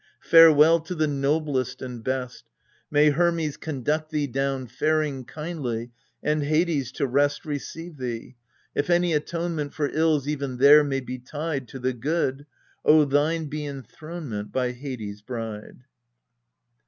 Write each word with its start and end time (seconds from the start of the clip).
Farewell 0.23 0.79
to 0.79 0.95
the 0.95 1.05
noblest 1.05 1.79
and 1.79 2.03
best! 2.03 2.45
May 2.89 3.11
Hermes 3.11 3.55
conduct 3.55 4.09
thee 4.09 4.25
down 4.25 4.65
faring 4.65 5.25
Kindly, 5.25 5.91
and 6.23 6.41
Hades 6.41 6.91
to 6.93 7.05
rest 7.05 7.45
Receive 7.45 7.97
thee! 7.97 8.35
If 8.73 8.89
any 8.89 9.13
atonement 9.13 9.75
For 9.75 9.89
ills 9.89 10.27
even 10.27 10.57
there 10.57 10.83
may 10.83 11.01
betide. 11.01 11.67
To 11.67 11.77
the 11.77 11.93
good, 11.93 12.47
O 12.83 13.05
thine 13.05 13.45
be 13.45 13.63
enthronement 13.67 14.51
By 14.51 14.71
Hades' 14.71 15.21
bride 15.21 15.83